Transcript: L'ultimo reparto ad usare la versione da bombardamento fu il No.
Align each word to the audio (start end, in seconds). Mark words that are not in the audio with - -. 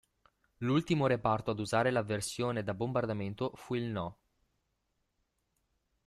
L'ultimo 0.57 1.05
reparto 1.05 1.51
ad 1.51 1.59
usare 1.59 1.91
la 1.91 2.01
versione 2.01 2.63
da 2.63 2.73
bombardamento 2.73 3.51
fu 3.53 3.75
il 3.75 3.83
No. 3.83 4.17